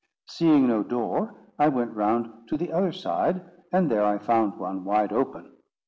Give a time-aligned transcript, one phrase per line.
[0.25, 3.39] Seeing no door, I went round to the other side,
[3.71, 5.51] and there I found one, wide open.